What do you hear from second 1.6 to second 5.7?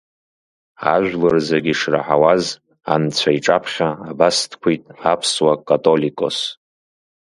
ишраҳауаз Анцәа иҿаԥхьа абас дқәит Аԥсуа